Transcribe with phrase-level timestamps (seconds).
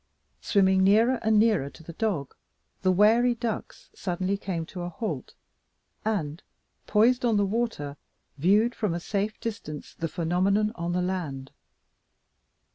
[0.41, 2.33] Swimming nearer and nearer to the dog,
[2.81, 5.35] the wary ducks suddenly came to a halt,
[6.03, 6.41] and,
[6.87, 7.97] poised on the water,
[8.39, 11.51] viewed from a safe distance the phenomenon on the land.